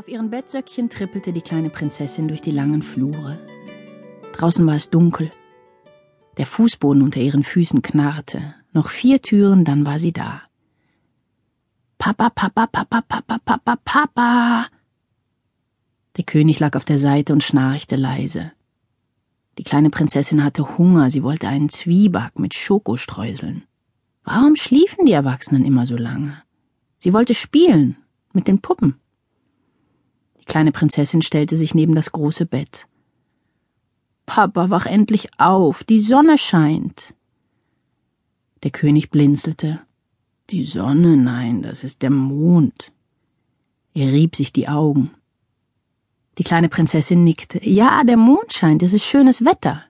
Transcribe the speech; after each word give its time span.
Auf 0.00 0.08
ihren 0.08 0.30
Bettsöckchen 0.30 0.88
trippelte 0.88 1.30
die 1.30 1.42
kleine 1.42 1.68
Prinzessin 1.68 2.26
durch 2.26 2.40
die 2.40 2.52
langen 2.52 2.80
Flure. 2.80 3.38
Draußen 4.32 4.66
war 4.66 4.74
es 4.74 4.88
dunkel. 4.88 5.30
Der 6.38 6.46
Fußboden 6.46 7.02
unter 7.02 7.20
ihren 7.20 7.42
Füßen 7.42 7.82
knarrte. 7.82 8.54
Noch 8.72 8.88
vier 8.88 9.20
Türen, 9.20 9.66
dann 9.66 9.84
war 9.84 9.98
sie 9.98 10.14
da. 10.14 10.40
Papa, 11.98 12.30
Papa, 12.30 12.66
Papa, 12.66 13.02
Papa, 13.02 13.38
Papa, 13.44 13.76
Papa. 13.84 14.68
Der 16.16 16.24
König 16.24 16.60
lag 16.60 16.76
auf 16.76 16.86
der 16.86 16.96
Seite 16.96 17.34
und 17.34 17.44
schnarchte 17.44 17.96
leise. 17.96 18.52
Die 19.58 19.64
kleine 19.64 19.90
Prinzessin 19.90 20.42
hatte 20.42 20.78
Hunger, 20.78 21.10
sie 21.10 21.22
wollte 21.22 21.46
einen 21.46 21.68
Zwieback 21.68 22.38
mit 22.38 22.54
Schokostreuseln. 22.54 23.64
Warum 24.24 24.56
schliefen 24.56 25.04
die 25.04 25.12
Erwachsenen 25.12 25.66
immer 25.66 25.84
so 25.84 25.98
lange? 25.98 26.42
Sie 26.96 27.12
wollte 27.12 27.34
spielen 27.34 27.98
mit 28.32 28.48
den 28.48 28.62
Puppen. 28.62 28.98
Kleine 30.50 30.72
Prinzessin 30.72 31.22
stellte 31.22 31.56
sich 31.56 31.76
neben 31.76 31.94
das 31.94 32.10
große 32.10 32.44
Bett. 32.44 32.88
Papa, 34.26 34.68
wach 34.68 34.84
endlich 34.84 35.28
auf, 35.38 35.84
die 35.84 36.00
Sonne 36.00 36.38
scheint. 36.38 37.14
Der 38.64 38.72
König 38.72 39.10
blinzelte. 39.10 39.78
Die 40.50 40.64
Sonne, 40.64 41.16
nein, 41.16 41.62
das 41.62 41.84
ist 41.84 42.02
der 42.02 42.10
Mond. 42.10 42.90
Er 43.94 44.08
rieb 44.08 44.34
sich 44.34 44.52
die 44.52 44.66
Augen. 44.66 45.12
Die 46.36 46.42
kleine 46.42 46.68
Prinzessin 46.68 47.22
nickte. 47.22 47.64
Ja, 47.64 48.02
der 48.02 48.16
Mond 48.16 48.52
scheint, 48.52 48.82
es 48.82 48.92
ist 48.92 49.04
schönes 49.04 49.44
Wetter. 49.44 49.84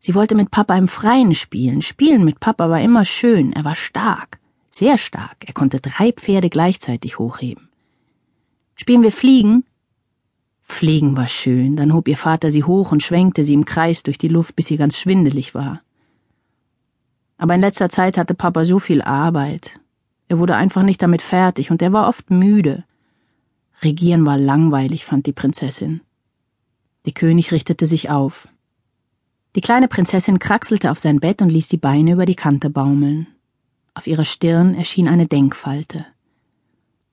Sie 0.00 0.14
wollte 0.14 0.34
mit 0.34 0.50
Papa 0.50 0.76
im 0.76 0.86
Freien 0.86 1.34
spielen. 1.34 1.80
Spielen 1.80 2.26
mit 2.26 2.40
Papa 2.40 2.68
war 2.68 2.82
immer 2.82 3.06
schön. 3.06 3.54
Er 3.54 3.64
war 3.64 3.74
stark, 3.74 4.38
sehr 4.70 4.98
stark. 4.98 5.36
Er 5.46 5.54
konnte 5.54 5.80
drei 5.80 6.12
Pferde 6.12 6.50
gleichzeitig 6.50 7.18
hochheben. 7.18 7.70
Spielen 8.74 9.02
wir 9.02 9.10
Fliegen? 9.12 9.64
Fliegen 10.64 11.16
war 11.16 11.28
schön, 11.28 11.76
dann 11.76 11.92
hob 11.92 12.08
ihr 12.08 12.16
Vater 12.16 12.50
sie 12.50 12.64
hoch 12.64 12.90
und 12.90 13.02
schwenkte 13.02 13.44
sie 13.44 13.54
im 13.54 13.64
Kreis 13.64 14.02
durch 14.02 14.18
die 14.18 14.28
Luft, 14.28 14.56
bis 14.56 14.66
sie 14.66 14.76
ganz 14.76 14.98
schwindelig 14.98 15.54
war. 15.54 15.82
Aber 17.36 17.54
in 17.54 17.60
letzter 17.60 17.90
Zeit 17.90 18.16
hatte 18.16 18.34
Papa 18.34 18.64
so 18.64 18.78
viel 18.78 19.02
Arbeit. 19.02 19.78
Er 20.28 20.38
wurde 20.38 20.56
einfach 20.56 20.82
nicht 20.82 21.02
damit 21.02 21.22
fertig 21.22 21.70
und 21.70 21.82
er 21.82 21.92
war 21.92 22.08
oft 22.08 22.30
müde. 22.30 22.84
Regieren 23.82 24.24
war 24.24 24.38
langweilig, 24.38 25.04
fand 25.04 25.26
die 25.26 25.32
Prinzessin. 25.32 26.00
Die 27.06 27.12
König 27.12 27.52
richtete 27.52 27.86
sich 27.86 28.08
auf. 28.08 28.48
Die 29.54 29.60
kleine 29.60 29.88
Prinzessin 29.88 30.38
kraxelte 30.38 30.90
auf 30.90 30.98
sein 30.98 31.20
Bett 31.20 31.42
und 31.42 31.50
ließ 31.50 31.68
die 31.68 31.76
Beine 31.76 32.12
über 32.12 32.24
die 32.24 32.34
Kante 32.34 32.70
baumeln. 32.70 33.26
Auf 33.92 34.06
ihrer 34.06 34.24
Stirn 34.24 34.74
erschien 34.74 35.06
eine 35.06 35.26
Denkfalte. 35.26 36.06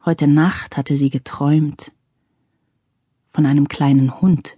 Heute 0.06 0.28
Nacht 0.28 0.78
hatte 0.78 0.98
sie 0.98 1.10
geträumt 1.10 1.92
von 3.32 3.46
einem 3.46 3.68
kleinen 3.68 4.22
Hund, 4.22 4.58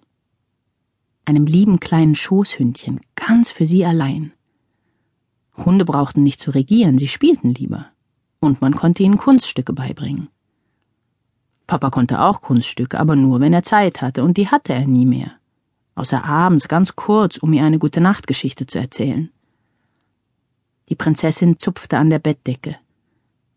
einem 1.25 1.45
lieben 1.45 1.79
kleinen 1.79 2.16
Schoßhündchen, 2.16 2.99
ganz 3.15 3.52
für 3.52 3.65
sie 3.65 3.85
allein. 3.85 4.33
Hunde 5.55 5.85
brauchten 5.85 6.23
nicht 6.23 6.39
zu 6.39 6.52
regieren, 6.52 6.97
sie 6.97 7.07
spielten 7.07 7.53
lieber, 7.53 7.88
und 8.39 8.61
man 8.61 8.75
konnte 8.75 9.03
ihnen 9.03 9.17
Kunststücke 9.17 9.73
beibringen. 9.73 10.27
Papa 11.67 11.91
konnte 11.91 12.19
auch 12.19 12.41
Kunststücke, 12.41 12.99
aber 12.99 13.15
nur, 13.15 13.39
wenn 13.39 13.53
er 13.53 13.63
Zeit 13.63 14.02
hatte, 14.02 14.23
und 14.23 14.38
die 14.38 14.49
hatte 14.49 14.73
er 14.73 14.85
nie 14.85 15.05
mehr. 15.05 15.31
Außer 15.95 16.23
abends 16.23 16.67
ganz 16.67 16.95
kurz, 16.95 17.37
um 17.37 17.53
ihr 17.53 17.63
eine 17.63 17.80
gute 17.80 18.02
Nachtgeschichte 18.02 18.65
zu 18.65 18.80
erzählen. 18.80 19.30
Die 20.89 20.95
Prinzessin 20.95 21.59
zupfte 21.59 21.97
an 21.97 22.09
der 22.09 22.19
Bettdecke. 22.19 22.77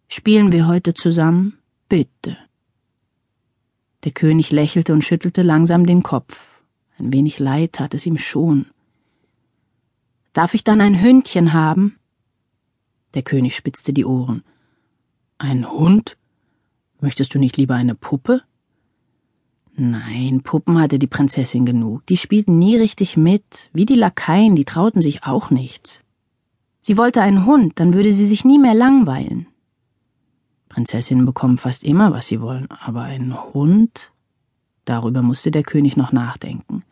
Spielen 0.09 0.53
wir 0.53 0.69
heute 0.69 0.95
zusammen? 0.95 1.59
Bitte. 1.89 2.37
Der 4.07 4.13
König 4.13 4.53
lächelte 4.53 4.93
und 4.93 5.03
schüttelte 5.03 5.43
langsam 5.43 5.85
den 5.85 6.05
Kopf. 6.05 6.63
Ein 6.97 7.13
wenig 7.13 7.41
leid 7.41 7.73
tat 7.73 7.93
es 7.93 8.07
ihm 8.07 8.19
schon. 8.19 8.67
Darf 10.33 10.55
ich 10.55 10.63
dann 10.63 10.81
ein 10.81 11.03
Hündchen 11.03 11.53
haben? 11.53 11.99
Der 13.15 13.23
König 13.23 13.57
spitzte 13.57 13.93
die 13.93 14.05
Ohren. 14.05 14.45
Ein 15.39 15.69
Hund? 15.69 16.17
Möchtest 17.01 17.35
du 17.35 17.41
nicht 17.41 17.57
lieber 17.57 17.75
eine 17.75 17.97
Puppe? 17.97 18.43
Nein, 19.75 20.43
Puppen 20.45 20.79
hatte 20.79 21.01
die 21.01 21.09
Prinzessin 21.09 21.67
genug. 21.67 22.07
Die 22.07 22.17
spielten 22.17 22.61
nie 22.61 22.77
richtig 22.77 23.17
mit, 23.17 23.71
wie 23.73 23.87
die 23.87 23.97
Lakaien, 23.97 24.55
die 24.55 24.65
trauten 24.65 25.03
sich 25.03 25.25
auch 25.25 25.51
nichts. 25.51 26.01
Sie 26.81 26.97
wollte 26.97 27.23
einen 27.23 27.45
Hund, 27.45 27.81
dann 27.81 27.93
würde 27.93 28.13
sie 28.13 28.27
sich 28.27 28.45
nie 28.45 28.61
mehr 28.61 28.75
langweilen. 28.75 29.49
Prinzessinnen 30.77 31.25
bekommen 31.25 31.57
fast 31.57 31.85
immer, 31.85 32.13
was 32.13 32.27
sie 32.27 32.43
wollen, 32.43 32.71
aber 32.71 33.01
ein 33.01 33.35
Hund? 33.55 34.13
Darüber 34.85 35.23
musste 35.23 35.51
der 35.51 35.63
König 35.63 35.97
noch 35.97 36.13
nachdenken. 36.13 36.85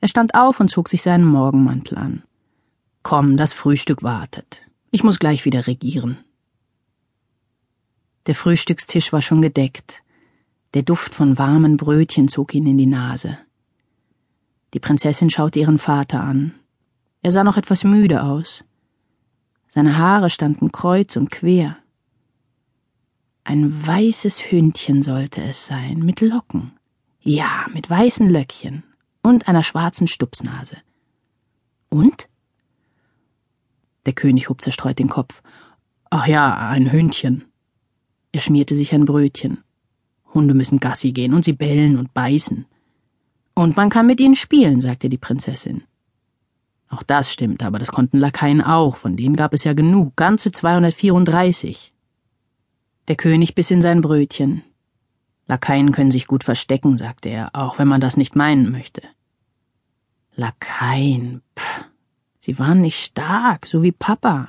Er 0.00 0.06
stand 0.06 0.36
auf 0.36 0.60
und 0.60 0.68
zog 0.68 0.88
sich 0.88 1.02
seinen 1.02 1.24
Morgenmantel 1.24 1.98
an. 1.98 2.22
Komm, 3.02 3.36
das 3.36 3.52
Frühstück 3.52 4.04
wartet. 4.04 4.60
Ich 4.92 5.02
muss 5.02 5.18
gleich 5.18 5.44
wieder 5.44 5.66
regieren. 5.66 6.18
Der 8.26 8.36
Frühstückstisch 8.36 9.12
war 9.12 9.20
schon 9.20 9.42
gedeckt. 9.42 10.04
Der 10.74 10.82
Duft 10.82 11.12
von 11.12 11.38
warmen 11.38 11.78
Brötchen 11.78 12.28
zog 12.28 12.54
ihn 12.54 12.68
in 12.68 12.78
die 12.78 12.86
Nase. 12.86 13.36
Die 14.74 14.78
Prinzessin 14.78 15.28
schaute 15.28 15.58
ihren 15.58 15.78
Vater 15.78 16.20
an. 16.20 16.54
Er 17.20 17.32
sah 17.32 17.42
noch 17.42 17.56
etwas 17.56 17.82
müde 17.82 18.22
aus. 18.22 18.62
Seine 19.66 19.98
Haare 19.98 20.30
standen 20.30 20.70
kreuz 20.70 21.16
und 21.16 21.32
quer. 21.32 21.81
Ein 23.44 23.86
weißes 23.86 24.52
Hündchen 24.52 25.02
sollte 25.02 25.42
es 25.42 25.66
sein, 25.66 25.98
mit 25.98 26.20
Locken. 26.20 26.72
Ja, 27.20 27.66
mit 27.72 27.90
weißen 27.90 28.28
Löckchen 28.30 28.84
und 29.22 29.48
einer 29.48 29.62
schwarzen 29.62 30.06
Stupsnase. 30.06 30.76
Und? 31.88 32.28
Der 34.06 34.12
König 34.12 34.48
hob 34.48 34.60
zerstreut 34.60 34.98
den 34.98 35.08
Kopf. 35.08 35.42
Ach 36.10 36.26
ja, 36.26 36.68
ein 36.68 36.92
Hündchen. 36.92 37.44
Er 38.32 38.40
schmierte 38.40 38.74
sich 38.74 38.94
ein 38.94 39.04
Brötchen. 39.04 39.58
Hunde 40.34 40.54
müssen 40.54 40.80
Gassi 40.80 41.12
gehen 41.12 41.34
und 41.34 41.44
sie 41.44 41.52
bellen 41.52 41.98
und 41.98 42.14
beißen. 42.14 42.66
Und 43.54 43.76
man 43.76 43.90
kann 43.90 44.06
mit 44.06 44.20
ihnen 44.20 44.36
spielen, 44.36 44.80
sagte 44.80 45.08
die 45.08 45.18
Prinzessin. 45.18 45.84
Auch 46.88 47.02
das 47.02 47.32
stimmt, 47.32 47.62
aber 47.62 47.78
das 47.78 47.90
konnten 47.90 48.18
Lakaien 48.18 48.62
auch, 48.62 48.96
von 48.96 49.16
denen 49.16 49.36
gab 49.36 49.52
es 49.52 49.64
ja 49.64 49.72
genug, 49.72 50.16
ganze 50.16 50.52
234. 50.52 51.92
Der 53.08 53.16
König 53.16 53.54
biss 53.54 53.70
in 53.70 53.82
sein 53.82 54.00
Brötchen. 54.00 54.62
Lakaien 55.48 55.92
können 55.92 56.10
sich 56.10 56.26
gut 56.26 56.44
verstecken, 56.44 56.96
sagte 56.96 57.28
er, 57.28 57.50
auch 57.52 57.78
wenn 57.78 57.88
man 57.88 58.00
das 58.00 58.16
nicht 58.16 58.36
meinen 58.36 58.70
möchte. 58.70 59.02
Lakaien, 60.34 61.42
pff, 61.58 61.84
sie 62.38 62.58
waren 62.58 62.80
nicht 62.80 62.98
stark, 62.98 63.66
so 63.66 63.82
wie 63.82 63.92
Papa. 63.92 64.48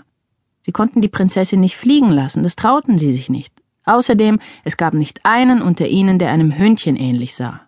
Sie 0.62 0.72
konnten 0.72 1.02
die 1.02 1.10
Prinzessin 1.10 1.60
nicht 1.60 1.76
fliegen 1.76 2.12
lassen, 2.12 2.44
das 2.44 2.56
trauten 2.56 2.98
sie 2.98 3.12
sich 3.12 3.30
nicht. 3.30 3.54
Außerdem, 3.86 4.40
es 4.64 4.78
gab 4.78 4.94
nicht 4.94 5.26
einen 5.26 5.62
unter 5.62 5.88
ihnen, 5.88 6.20
der 6.20 6.32
einem 6.32 6.58
Hündchen 6.58 6.96
ähnlich 6.96 7.36
sah. 7.36 7.63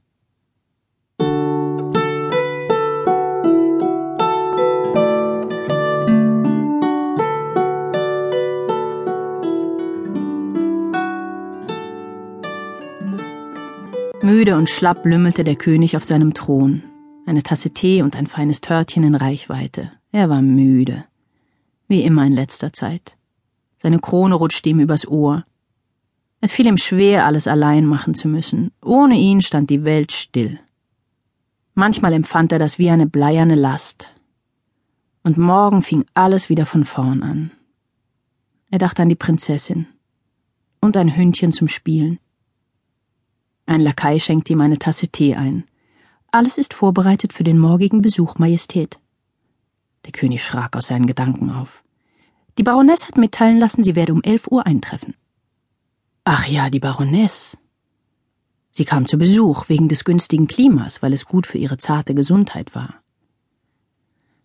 Müde 14.25 14.57
und 14.57 14.71
schlapp 14.71 15.05
lümmelte 15.05 15.43
der 15.43 15.55
König 15.55 15.95
auf 15.95 16.03
seinem 16.03 16.33
Thron. 16.33 16.81
Eine 17.27 17.43
Tasse 17.43 17.69
Tee 17.69 18.01
und 18.01 18.15
ein 18.15 18.25
feines 18.25 18.59
Törtchen 18.59 19.03
in 19.03 19.13
Reichweite. 19.13 19.91
Er 20.11 20.29
war 20.29 20.41
müde. 20.41 21.05
Wie 21.87 22.01
immer 22.01 22.25
in 22.25 22.33
letzter 22.33 22.73
Zeit. 22.73 23.17
Seine 23.77 23.99
Krone 23.99 24.33
rutschte 24.33 24.69
ihm 24.69 24.79
übers 24.79 25.07
Ohr. 25.07 25.45
Es 26.41 26.51
fiel 26.51 26.65
ihm 26.65 26.77
schwer, 26.77 27.27
alles 27.27 27.47
allein 27.47 27.85
machen 27.85 28.15
zu 28.15 28.27
müssen. 28.27 28.71
Ohne 28.83 29.15
ihn 29.15 29.41
stand 29.41 29.69
die 29.69 29.83
Welt 29.83 30.11
still. 30.11 30.59
Manchmal 31.75 32.13
empfand 32.13 32.51
er 32.51 32.57
das 32.57 32.79
wie 32.79 32.89
eine 32.89 33.05
bleierne 33.05 33.55
Last. 33.55 34.11
Und 35.21 35.37
morgen 35.37 35.83
fing 35.83 36.03
alles 36.15 36.49
wieder 36.49 36.65
von 36.65 36.83
vorn 36.83 37.21
an. 37.21 37.51
Er 38.71 38.79
dachte 38.79 39.03
an 39.03 39.09
die 39.09 39.15
Prinzessin 39.15 39.85
und 40.81 40.97
ein 40.97 41.15
Hündchen 41.15 41.51
zum 41.51 41.67
Spielen. 41.67 42.17
Ein 43.65 43.81
Lakai 43.81 44.19
schenkte 44.19 44.53
ihm 44.53 44.61
eine 44.61 44.77
Tasse 44.77 45.07
Tee 45.07 45.35
ein. 45.35 45.63
Alles 46.31 46.57
ist 46.57 46.73
vorbereitet 46.73 47.33
für 47.33 47.43
den 47.43 47.57
morgigen 47.57 48.01
Besuch, 48.01 48.37
Majestät. 48.37 48.99
Der 50.05 50.11
König 50.11 50.43
schrak 50.43 50.75
aus 50.75 50.87
seinen 50.87 51.07
Gedanken 51.07 51.51
auf. 51.51 51.83
Die 52.57 52.63
Baroness 52.63 53.07
hat 53.07 53.17
mitteilen 53.17 53.59
lassen, 53.59 53.83
sie 53.83 53.95
werde 53.95 54.13
um 54.13 54.21
elf 54.21 54.47
Uhr 54.47 54.65
eintreffen. 54.65 55.15
Ach 56.23 56.47
ja, 56.47 56.69
die 56.69 56.79
Baroness. 56.79 57.57
Sie 58.71 58.85
kam 58.85 59.07
zu 59.07 59.17
Besuch 59.17 59.69
wegen 59.69 59.87
des 59.87 60.03
günstigen 60.03 60.47
Klimas, 60.47 61.01
weil 61.01 61.13
es 61.13 61.25
gut 61.25 61.47
für 61.47 61.57
ihre 61.57 61.77
zarte 61.77 62.13
Gesundheit 62.13 62.75
war. 62.75 62.95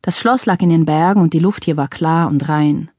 Das 0.02 0.19
Schloss 0.19 0.46
lag 0.46 0.62
in 0.62 0.70
den 0.70 0.87
Bergen 0.87 1.20
und 1.20 1.34
die 1.34 1.40
Luft 1.40 1.64
hier 1.64 1.76
war 1.76 1.88
klar 1.88 2.28
und 2.28 2.49
rein. 2.49 2.90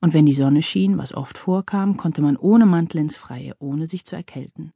Und 0.00 0.14
wenn 0.14 0.26
die 0.26 0.32
Sonne 0.32 0.62
schien, 0.62 0.96
was 0.96 1.12
oft 1.12 1.36
vorkam, 1.36 1.96
konnte 1.96 2.22
man 2.22 2.36
ohne 2.36 2.64
Mantel 2.64 3.00
ins 3.00 3.16
Freie, 3.16 3.54
ohne 3.58 3.86
sich 3.86 4.04
zu 4.04 4.16
erkälten. 4.16 4.72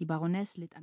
Die 0.00 0.06
Baroness 0.06 0.56
litt 0.56 0.74
an 0.76 0.82